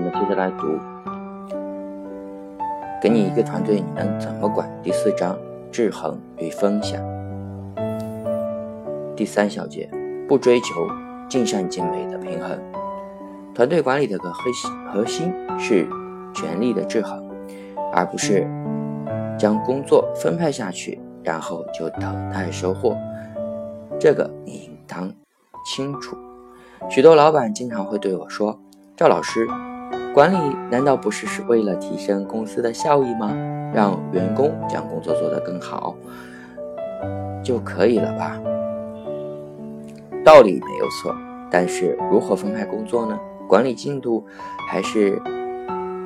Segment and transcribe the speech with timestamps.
[0.00, 0.78] 我们接着来读。
[3.02, 4.66] 给你一个团队，你能怎么管？
[4.82, 5.38] 第四章：
[5.70, 6.98] 制衡与分享。
[9.14, 9.90] 第三小节：
[10.26, 10.88] 不追求
[11.28, 12.58] 尽善尽美的平衡。
[13.54, 15.86] 团队管理的个核心核心是
[16.32, 17.22] 权力的制衡，
[17.92, 18.48] 而不是
[19.38, 22.96] 将工作分派下去，然后就等待收获。
[23.98, 25.12] 这个你应当
[25.66, 26.16] 清楚。
[26.88, 28.58] 许多老板经常会对我说
[28.96, 29.46] ：“赵老师，
[30.12, 30.36] 管理
[30.70, 33.32] 难道不是是为了提升公司的效益吗？
[33.72, 35.96] 让员工将工作做得更好
[37.44, 38.40] 就可以了吧？”
[40.24, 41.14] 道理没有错，
[41.50, 43.18] 但是如何分派工作呢？
[43.48, 44.24] 管理进度
[44.68, 45.20] 还是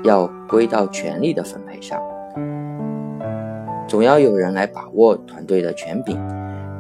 [0.03, 2.01] 要归到权力的分配上，
[3.89, 6.19] 总要有人来把握团队的权柄，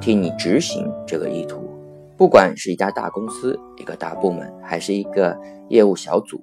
[0.00, 1.68] 替你执行这个意图。
[2.16, 5.36] 不管是一家大公司、一个大部门，还是一个
[5.68, 6.40] 业务小组，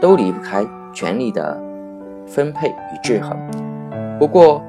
[0.00, 1.60] 都离不开权力的
[2.26, 3.36] 分配与制衡。
[4.18, 4.62] 不过，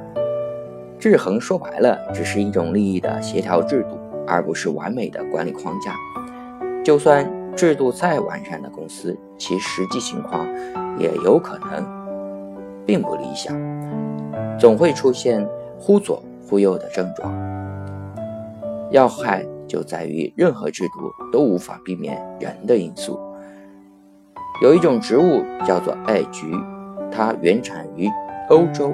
[1.00, 5.94] 制衡说白了，只是一种利益的协调制度，而不是完美的管理框架。
[6.83, 10.48] 就算制度再完善的公司，其实际情况
[10.98, 11.86] 也有可能
[12.86, 13.55] 并不理想，
[14.58, 17.33] 总会出现忽左忽右的症状。
[18.92, 19.45] 要害。
[19.67, 23.20] 就在于任何制度都无法避免人的因素。
[24.61, 26.52] 有一种植物叫做艾菊，
[27.11, 28.09] 它原产于
[28.50, 28.94] 欧洲，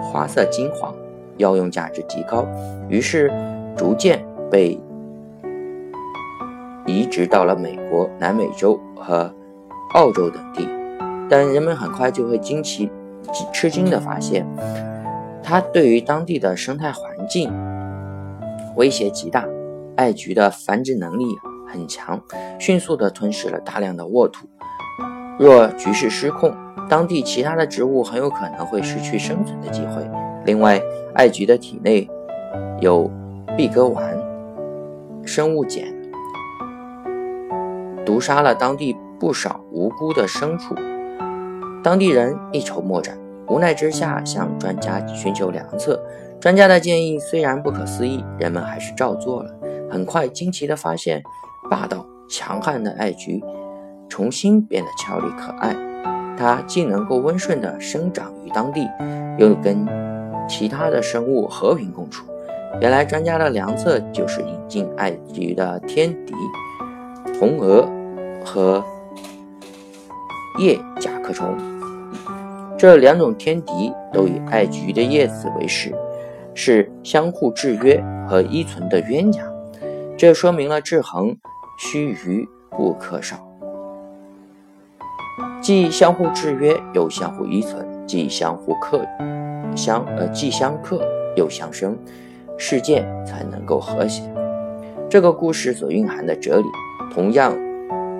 [0.00, 0.94] 花色金黄，
[1.36, 2.46] 药用价值极高，
[2.88, 3.30] 于是
[3.76, 4.78] 逐渐被
[6.86, 9.34] 移植到了美国、南美洲和
[9.94, 10.68] 澳洲等地。
[11.28, 12.88] 但人们很快就会惊奇、
[13.52, 14.46] 吃惊地发现，
[15.42, 17.52] 它对于当地的生态环境
[18.76, 19.44] 威胁极大。
[19.94, 21.24] 艾菊的繁殖能力
[21.72, 22.20] 很强，
[22.58, 24.46] 迅速地吞噬了大量的沃土。
[25.38, 26.54] 若局势失控，
[26.88, 30.08] 当地其他的植物很有可能会失去生存的机会。
[30.44, 30.80] 另外，
[31.14, 32.08] 艾菊的体内
[32.80, 33.10] 有
[33.56, 34.02] 碧格烷
[35.24, 35.84] 生物碱，
[38.04, 40.74] 毒杀了当地不少无辜的牲畜。
[41.82, 43.18] 当地人一筹莫展，
[43.48, 46.00] 无奈之下向专家寻求良策。
[46.40, 49.50] 专家的建议虽然不可思议，人们还是照做了。
[49.90, 51.22] 很快，惊奇地发现，
[51.70, 53.42] 霸道强悍的艾菊
[54.08, 55.76] 重新变得俏丽可爱。
[56.36, 58.88] 它既能够温顺地生长于当地，
[59.38, 59.86] 又跟
[60.48, 62.26] 其他的生物和平共处。
[62.80, 66.34] 原来，专家的良策就是引进艾菊的天敌
[67.38, 67.86] 红蛾
[68.44, 68.82] 和
[70.58, 71.54] 叶甲壳虫。
[72.78, 75.94] 这两种天敌都以艾菊的叶子为食，
[76.54, 79.42] 是相互制约和依存的冤家。
[80.16, 81.36] 这说明了制衡
[81.78, 83.36] 须臾不可少，
[85.60, 89.06] 既相互制约又相互依存，既相互克
[89.74, 91.02] 相呃既相克
[91.36, 91.96] 又相生，
[92.56, 94.22] 世界才能够和谐。
[95.08, 96.64] 这个故事所蕴含的哲理，
[97.12, 97.54] 同样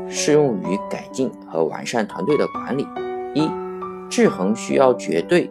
[0.08, 2.86] 适用于改进和完善团队的管理。
[3.34, 3.50] 一，
[4.10, 5.50] 制衡需要绝对，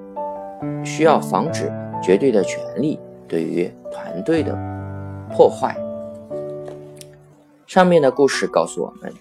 [0.84, 4.56] 需要防止绝对的权利对于团队的
[5.32, 5.76] 破坏。
[7.72, 9.14] 上面的故事告诉我们，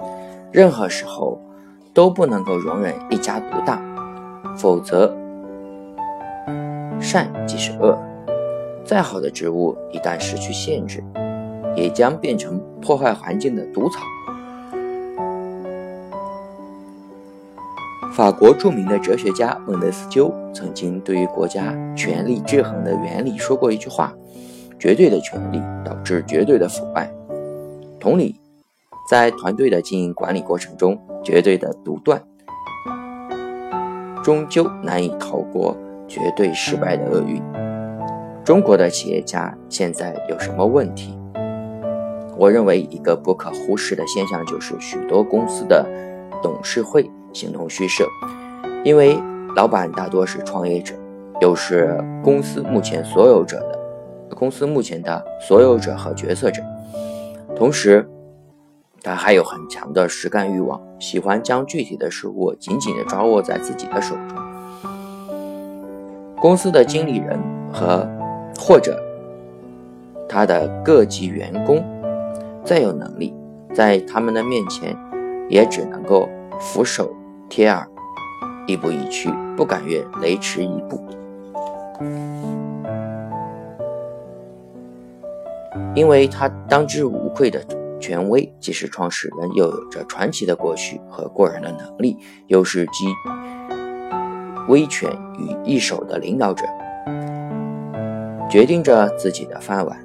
[0.50, 1.40] 任何时候
[1.94, 3.80] 都不能够容忍一家独大，
[4.56, 5.14] 否则
[7.00, 7.96] 善即是恶。
[8.84, 11.00] 再好的植物一旦失去限制，
[11.76, 14.00] 也将变成破坏环境的毒草。
[18.12, 24.12] 法国著名的哲学家孟德斯鸠曾经对于国家权力制衡的原理说过一句话
[24.76, 27.08] ：“绝对的权力导致绝对的腐败。”
[28.00, 28.40] 同理。
[29.08, 32.22] 在团队的经营管理过程中，绝对的独断
[34.22, 37.42] 终究难以逃过绝对失败的厄运。
[38.44, 41.18] 中国的企业家现在有什么问题？
[42.36, 45.84] 我认为一个不可忽视的现象就是许多公司的
[46.42, 48.06] 董事会形同虚设，
[48.84, 49.18] 因为
[49.56, 50.94] 老板大多是创业者，
[51.40, 56.62] 又是公司目前所有者的公司目前的所有者和决策者，
[57.60, 58.08] 同时。
[59.02, 64.36] 他还有很强的实干欲望，喜欢将具体的事物紧紧地抓握在自己的手中。
[66.36, 67.40] 公司的经理人
[67.72, 68.06] 和
[68.58, 69.02] 或者
[70.28, 71.82] 他的各级员工
[72.62, 73.34] 再有能力，
[73.72, 74.94] 在他们的面前
[75.48, 76.28] 也只能够
[76.60, 77.10] 俯首
[77.48, 77.88] 帖耳，
[78.66, 81.02] 亦步亦趋，不敢越雷池一步，
[85.94, 87.60] 因为他当之无愧的。
[88.02, 93.04] 权威，既是创始人，又有着传奇的过去和过人的能力，又是集
[94.68, 96.64] 威权于一手的领导者，
[98.48, 100.02] 决定着自己的饭碗。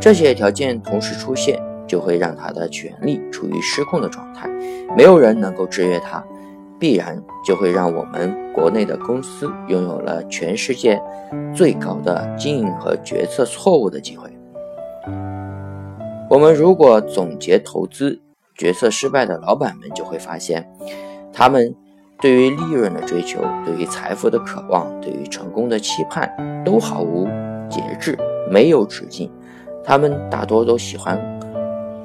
[0.00, 4.48] 这些条件同时出现，就会让他的权力处于失控的状态，
[4.96, 6.24] 没有人能够制约他，
[6.78, 10.98] 必然就会让我们国内的公司拥有了全世界
[11.54, 14.31] 最高的经营和决策错误的机会。
[16.32, 18.18] 我们如果总结投资
[18.54, 20.66] 决策失败的老板们，就会发现，
[21.30, 21.74] 他们
[22.22, 26.32] 对于利润的追求、对于财富的渴望、对于成功的期盼，
[26.64, 27.26] 都毫无
[27.68, 28.18] 节制，
[28.50, 29.30] 没有止境。
[29.84, 31.20] 他们大多都喜欢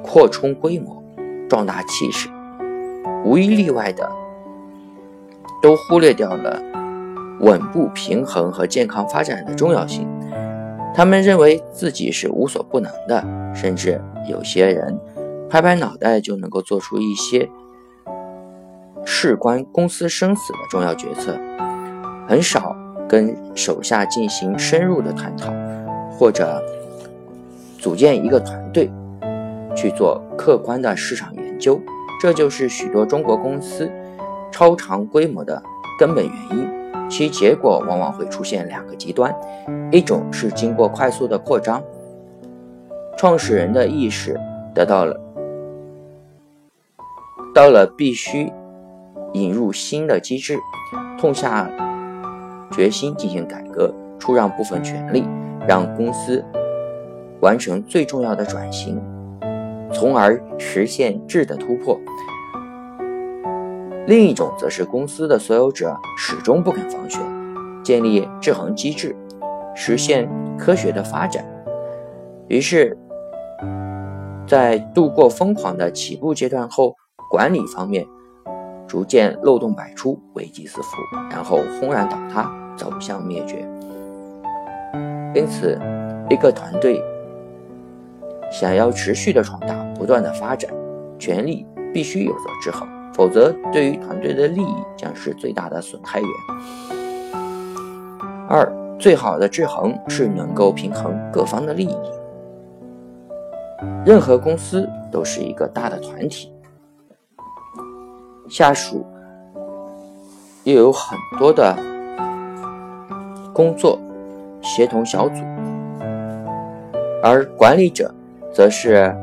[0.02, 1.02] 扩充规模、
[1.48, 2.28] 壮大气势，
[3.24, 4.12] 无一例外的
[5.62, 6.62] 都忽略掉了
[7.40, 10.06] 稳步平衡和健康发展的重要性。
[10.94, 13.24] 他们认为自己是无所不能的，
[13.54, 14.98] 甚至有些人
[15.48, 17.48] 拍拍脑袋就能够做出一些
[19.04, 21.38] 事关公司生死的重要决策，
[22.26, 22.76] 很少
[23.08, 25.52] 跟手下进行深入的探讨，
[26.10, 26.62] 或者
[27.78, 28.90] 组建一个团队
[29.76, 31.80] 去做客观的市场研究。
[32.20, 33.88] 这就是许多中国公司
[34.50, 35.62] 超长规模的
[35.98, 36.68] 根本原因。
[37.10, 39.34] 其结果往往会出现两个极端，
[39.90, 41.82] 一种是经过快速的扩张，
[43.16, 44.38] 创始人的意识
[44.74, 45.18] 得到了，
[47.54, 48.52] 到了必须
[49.32, 50.58] 引入新的机制，
[51.18, 51.70] 痛下
[52.70, 55.24] 决心进行改革，出让部分权利，
[55.66, 56.44] 让公司
[57.40, 59.02] 完成最重要的转型，
[59.94, 61.98] 从而实现质的突破。
[64.08, 67.20] 另一种则是公司的所有者始终不肯放权，
[67.84, 69.14] 建立制衡机制，
[69.74, 70.26] 实现
[70.56, 71.44] 科学的发展。
[72.48, 72.96] 于是，
[74.46, 76.96] 在度过疯狂的起步阶段后，
[77.30, 78.06] 管理方面
[78.86, 80.96] 逐渐漏洞百出，危机四伏，
[81.30, 83.56] 然后轰然倒塌，走向灭绝。
[85.34, 85.78] 因此，
[86.30, 86.98] 一个团队
[88.50, 90.72] 想要持续的壮大、不断的发展，
[91.18, 92.88] 权力必须有所制衡。
[93.14, 96.28] 否则，对于团队的利益将是最大的损害源。
[98.48, 101.96] 二，最好的制衡是能够平衡各方的利益。
[104.04, 106.52] 任何公司都是一个大的团体，
[108.48, 109.04] 下属
[110.64, 111.76] 又有很多的
[113.52, 113.98] 工作
[114.62, 115.42] 协同小组，
[117.22, 118.14] 而管理者
[118.52, 119.14] 则是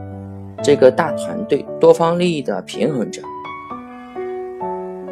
[0.62, 3.22] 这个大团队多方利益的平衡者。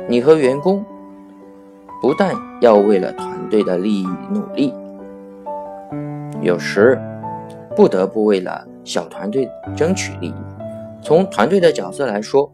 [0.08, 0.84] 你和员工
[2.02, 4.74] 不但要为了团队的利益努力，
[6.42, 7.00] 有时
[7.76, 10.34] 不得不为了小团队争取利益。
[11.02, 12.52] 从团队的角色来说，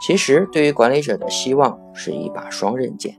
[0.00, 3.14] 其实对于管理者的希望是一把双刃剑。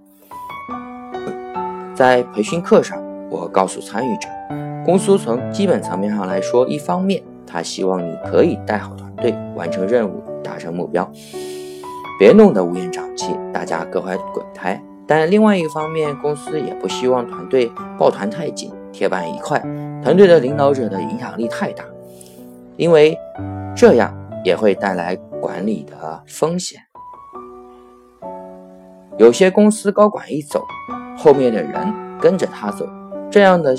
[1.94, 4.28] 在培训课上，我告诉参与者，
[4.86, 11.10] 公司从基本层面上来说，一方面他希望你可以带好团队，完成任务，达成目标。
[12.18, 14.82] 别弄得乌烟瘴气，大家各怀鬼胎。
[15.08, 19.60] 但另外一方面，公司也不希望团队抱团太紧，铁板一块，
[20.04, 21.84] 团队的领导者的影响力太大，
[22.78, 23.18] 因为
[23.76, 24.12] 这样
[24.44, 26.82] 也会带来管理的风险。
[29.18, 30.66] 有些公司高管一走，
[31.18, 32.88] 后面的人跟着他走，
[33.30, 33.76] 这样的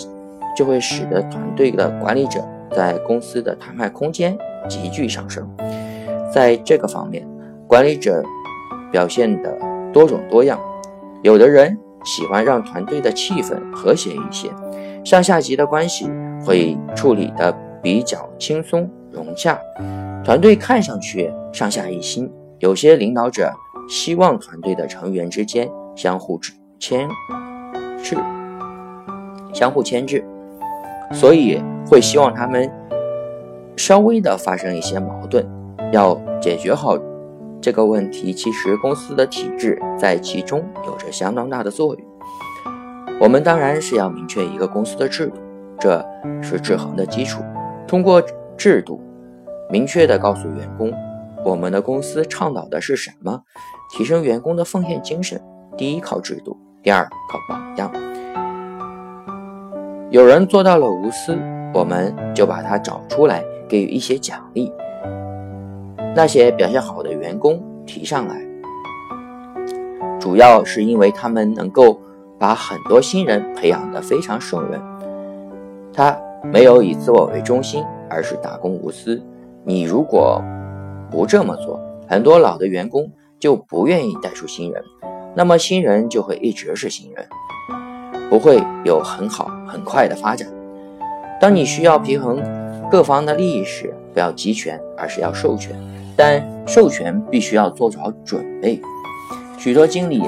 [0.57, 2.40] 就会使得团队的管理者
[2.71, 4.38] 在公司的谈判空间
[4.69, 5.45] 急剧上升。
[6.33, 7.26] 在这个方面，
[7.66, 8.23] 管理者
[8.92, 9.58] 表现的
[9.92, 10.58] 多种多样，
[11.23, 14.49] 有的人喜欢让团队的气氛和谐一些，
[15.04, 16.08] 上下级的关系
[16.44, 19.58] 会处理的比较轻松融洽，
[20.25, 22.30] 团队看上去上下一心。
[22.61, 23.52] 有些领导者
[23.88, 26.40] 希望团队的成员之间相互
[26.78, 27.08] 牵
[28.02, 28.16] 制，
[29.52, 30.25] 相互牵制，
[31.12, 32.73] 所以会希望他们
[33.76, 35.44] 稍微的发生一些矛盾，
[35.92, 36.96] 要解决好。
[37.66, 42.06] 这个问题其实公司的体制在其中有着相当大的作用。
[43.20, 45.40] 我们当然是要明确一个公司的制度，
[45.80, 46.00] 这
[46.40, 47.42] 是制衡的基础。
[47.85, 48.23] 通过
[48.56, 49.02] 制度，
[49.68, 50.92] 明确的告诉员工，
[51.44, 53.42] 我们的公司倡导的是什么，
[53.90, 55.42] 提升员工的奉献精神。
[55.76, 57.90] 第一靠制度，第二靠榜样。
[60.11, 61.37] 有人做到了无私，
[61.75, 64.73] 我们就把他找出来，给予一些奖励。
[66.16, 68.40] 那些表现好的员工提上来，
[70.18, 72.00] 主要是因为他们能够
[72.38, 74.80] 把很多新人培养得非常顺润。
[75.92, 79.23] 他没有以自我为中心，而是大公无私，
[79.62, 80.42] 你如果
[81.11, 84.82] 不这么做，很多老的员工就不愿意带出新人，
[85.35, 87.26] 那么新人就会一直是新人，
[88.30, 90.49] 不会有很好很快的发展。
[91.38, 92.42] 当你需要平衡
[92.90, 95.78] 各方的利益时，不要集权，而是要授权，
[96.16, 98.80] 但授权必须要做好准备。
[99.58, 100.23] 许多经理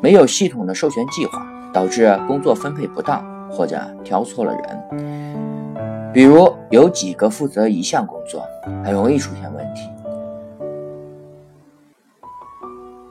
[0.00, 6.12] 没有系统的授权计划，导致工作分配不当或者挑错了人。
[6.12, 8.44] 比如有几个负责一项工作，
[8.84, 9.90] 很容易出现问题。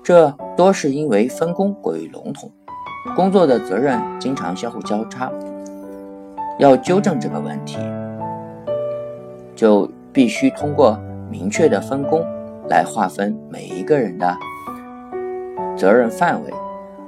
[0.03, 2.51] 这多是因为分工过于笼统，
[3.15, 5.31] 工作的责任经常相互交叉。
[6.59, 7.77] 要纠正这个问题，
[9.55, 10.99] 就必须通过
[11.33, 12.23] 明确的分工
[12.69, 14.37] 来划分每一个人的
[15.75, 16.53] 责任范围，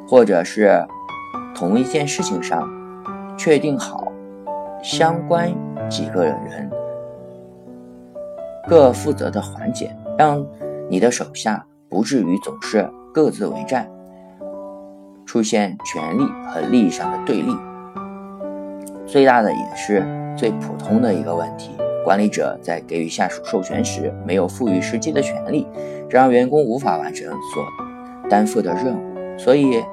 [0.08, 0.84] 或者是
[1.54, 2.68] 同一件事情上
[3.38, 4.12] 确定好
[4.82, 5.54] 相关
[5.88, 6.68] 几个人
[8.68, 10.44] 各负责的环节，让
[10.90, 13.88] 你的手下不至于总是各自为战，
[15.24, 17.56] 出现权力和利益上的对立。
[19.06, 20.04] 最大的也是
[20.36, 25.68] 最普通的一个问题：管理者在给予下属授权时，没有赋予实际的权利，
[26.08, 27.66] 这让员工无法完成所
[28.30, 29.38] 担负的任务。
[29.40, 29.84] 所以，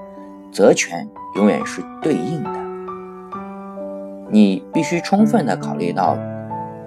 [0.52, 2.50] 责权永远是对应的。
[4.30, 6.16] 你必须充分的考虑到，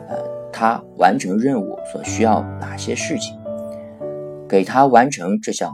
[0.07, 0.15] 呃，
[0.53, 3.35] 他完成任务所需要哪些事情，
[4.47, 5.71] 给他完成这项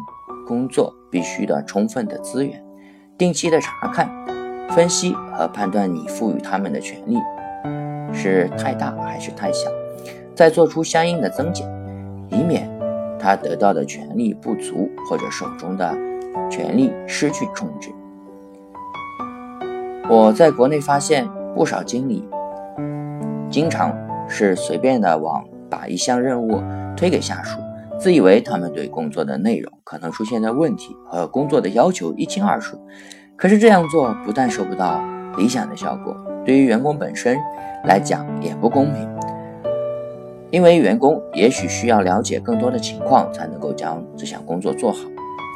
[0.47, 2.63] 工作必须的充分的资源，
[3.17, 4.09] 定期的查看。
[4.69, 7.17] 分析和判断你赋予他们的权利
[8.13, 9.69] 是太大还是太小，
[10.35, 11.67] 再做出相应的增减，
[12.29, 12.69] 以免
[13.19, 15.95] 他得到的权利不足或者手中的
[16.49, 17.89] 权利失去控制。
[20.09, 22.27] 我在国内发现不少经理
[23.49, 23.95] 经常
[24.27, 26.61] 是随便的往把一项任务
[26.97, 27.59] 推给下属，
[27.97, 32.77] 自以为他们对工作的内容可能出现的问题和工作的要求一清二楚。
[33.37, 35.01] 可是这样做不但收不到
[35.37, 37.37] 理想的效果，对于员工本身
[37.85, 39.09] 来讲也不公平。
[40.49, 44.99] 因为员工也许需要了解更多的情况，才能够将这项工作做好。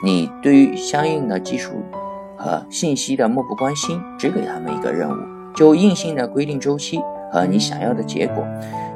[0.04, 1.72] 你对于相应的技术
[2.38, 5.16] 和信息的漠不关心，只给他们一个任务，
[5.56, 7.02] 就硬性的规定周期
[7.32, 8.46] 和你想要的结果，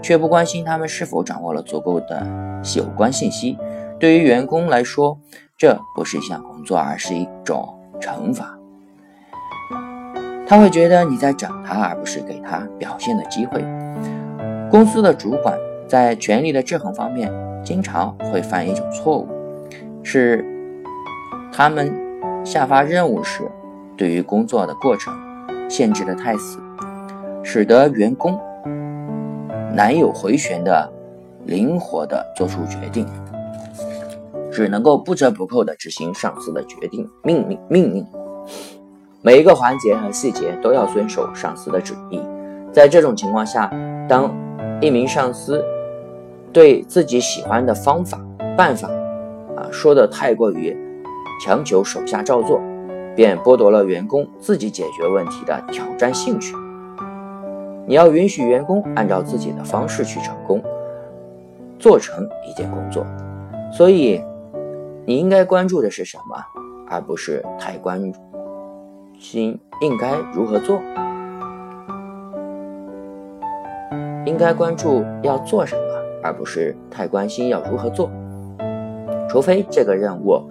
[0.01, 2.25] 却不关心他们是否掌握了足够的
[2.75, 3.57] 有关信息。
[3.99, 5.17] 对于员工来说，
[5.57, 8.58] 这不是一项工作，而是一种惩罚。
[10.49, 13.63] 他会觉得你在整他，而不是给他表现的机会。
[14.67, 15.55] 公司的主管
[15.87, 17.31] 在权力的制衡方面，
[17.63, 19.27] 经常会犯一种错误，
[20.01, 20.43] 是
[21.53, 21.93] 他们
[22.43, 23.43] 下发任务时，
[23.95, 25.13] 对于工作的过程
[25.69, 26.57] 限制的太死，
[27.43, 28.35] 使得员工
[29.71, 30.91] 难有回旋的
[31.45, 33.05] 灵活的做出决定，
[34.51, 38.03] 只能够不折不扣的执行上司的决定命令命令。
[39.21, 42.21] 每一个环节和细节都要遵守上司的旨意。
[42.71, 43.69] 在这种情况下，
[44.07, 44.33] 当
[44.79, 45.61] 一名上司
[46.53, 48.17] 对自己喜欢的方法、
[48.55, 48.87] 办法
[49.57, 50.73] 啊说的太过于
[51.43, 52.61] 强求手下照做，
[53.13, 56.55] 便剥夺了员工自己解决问题的挑战兴趣。
[57.85, 60.63] 你要允许员工按照自己的方式去成功
[61.77, 63.05] 做成一件工作。
[63.73, 64.23] 所以，
[65.05, 66.37] 你应该关注的是什么，
[66.89, 68.28] 而不是太关注。
[69.19, 70.81] 心应该如何做？
[74.25, 75.81] 应该关注要做什么，
[76.23, 78.09] 而不是太关心要如何做。
[79.27, 80.41] 除非这个任务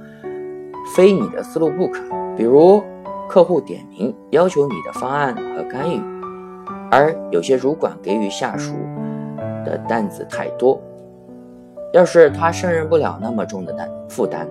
[0.95, 2.03] 非你的思路不可，
[2.37, 2.83] 比如
[3.29, 6.01] 客户点名要求你的方案和干预，
[6.91, 8.75] 而有些主管给予下属
[9.65, 10.79] 的担子太多。
[11.95, 14.47] 要是他胜任不了那么重的担负担，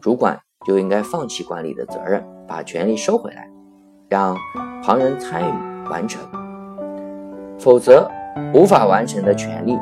[0.00, 2.24] 主管就应该放弃管理的责任。
[2.46, 3.48] 把权力收回来，
[4.08, 4.36] 让
[4.82, 6.22] 旁人参与完成，
[7.58, 8.10] 否则
[8.52, 9.78] 无法完成的权利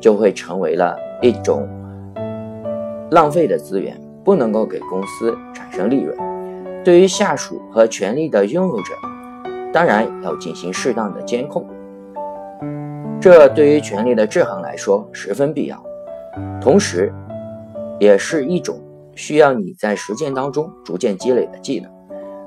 [0.00, 1.68] 就会成为了一种
[3.10, 6.16] 浪费的资源，不能够给公司产生利润。
[6.84, 8.94] 对于下属和权力的拥有者，
[9.72, 11.66] 当然要进行适当的监控，
[13.20, 15.82] 这对于权力的制衡来说十分必要，
[16.60, 17.12] 同时
[17.98, 18.78] 也是一种。
[19.16, 21.90] 需要你在实践当中逐渐积累的技能。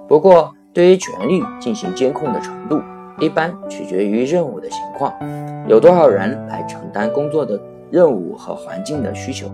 [0.07, 2.79] 不过，对于权力进行监控的程度，
[3.19, 5.13] 一般取决于任务的情况，
[5.67, 7.59] 有多少人来承担工作的
[7.91, 9.51] 任务和环境的需求，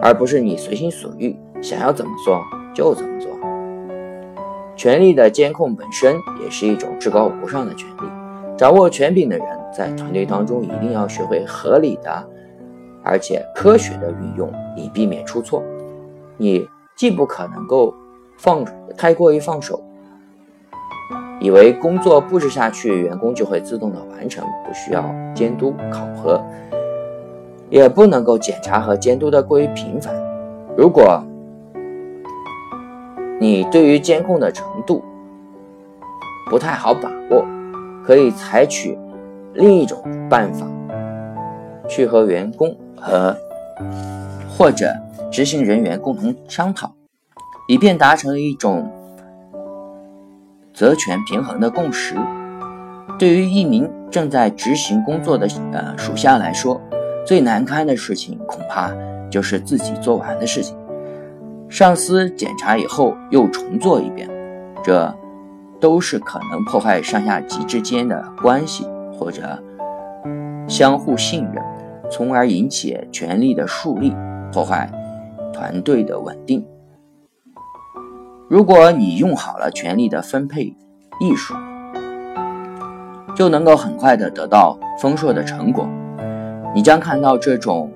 [0.00, 2.40] 而不是你随心所欲，想要怎么做
[2.72, 3.30] 就怎么做。
[4.76, 8.02] 权力的监控本身也是一种至高无上的权利。
[8.56, 12.28] 掌握权柄的人在团队当中一定要学会合理的，
[13.02, 15.62] 而且科学的运用，以避免出错。
[16.40, 16.66] 你
[16.96, 17.94] 既不可能够
[18.38, 18.64] 放
[18.96, 19.78] 太过于放手，
[21.38, 25.04] 以为工作布置下去，员工就会自动的完成，不需要
[25.34, 26.42] 监督考核，
[27.68, 30.14] 也不能够检查和监督的过于频繁。
[30.78, 31.22] 如果
[33.38, 35.04] 你对于监控的程度
[36.48, 37.44] 不太好把握，
[38.02, 38.98] 可以采取
[39.52, 40.66] 另一种办法，
[41.86, 43.36] 去和员工和
[44.48, 44.90] 或者
[45.30, 46.92] 执行人员共同商讨，
[47.68, 48.90] 以便达成一种
[50.74, 52.16] 责权平衡的共识。
[53.18, 56.80] 对于一名正在执行工作的呃属下来说，
[57.24, 58.90] 最难堪的事情恐怕
[59.30, 60.76] 就是自己做完的事情。
[61.68, 64.28] 上司检查以后又重做一遍，
[64.82, 65.14] 这
[65.78, 69.62] 都是可能破坏上下级之间的关系或者
[70.66, 71.62] 相互信任，
[72.10, 74.12] 从而引起权力的树立，
[74.52, 74.90] 破坏
[75.52, 76.64] 团队的稳定。
[78.48, 80.74] 如果你用好了权力的分配
[81.20, 81.54] 艺术，
[83.34, 85.88] 就能够很快的得到丰硕的成果。
[86.74, 87.90] 你将看到这种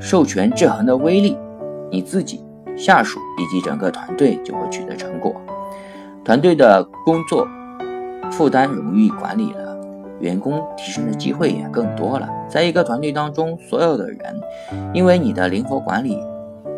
[0.00, 1.36] 授权制衡的威力。
[1.90, 2.42] 你自己、
[2.74, 5.30] 下属以及整个团队就会取得成果，
[6.24, 7.46] 团队的工作
[8.30, 9.71] 负担容易管理了，
[10.22, 12.26] 员工提升的机会也更多了。
[12.48, 14.40] 在一个团队当中，所有的人
[14.94, 16.18] 因为你的灵活管理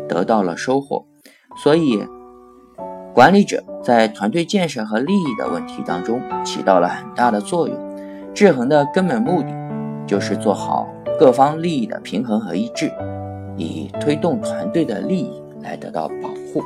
[0.09, 1.05] 得到了收获，
[1.63, 2.03] 所以
[3.13, 7.77] 管理者在团队建设和利益的问题当中起到了很大的作用。
[8.33, 9.47] 制衡的根本目的
[10.05, 10.85] 就是做好
[11.17, 12.91] 各方利益的平衡和一致。
[13.57, 16.59] 以推动团队的利益来得到保护。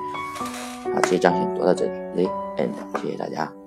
[0.92, 3.59] 好，这章先读到这里，嘞，end，谢谢大家。